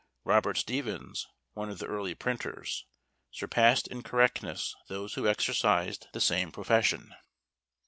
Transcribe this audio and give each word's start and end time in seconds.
Robert 0.23 0.57
Stephens, 0.57 1.27
one 1.53 1.69
of 1.69 1.77
the 1.77 1.85
early 1.85 2.15
printers, 2.15 2.85
surpassed 3.29 3.87
in 3.87 4.01
correctness 4.01 4.75
those 4.87 5.13
who 5.13 5.27
exercised 5.27 6.07
the 6.11 6.19
same 6.19 6.51
profession. 6.51 7.13